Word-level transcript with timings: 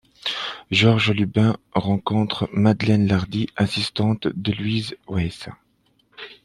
Georges 0.71 1.11
Lubin 1.11 1.57
rencontre 1.73 2.49
Madeleine 2.53 3.05
Lardy, 3.05 3.49
assistante 3.55 4.27
de 4.33 4.51
Louise 4.51 4.95
Weiss. 5.07 5.49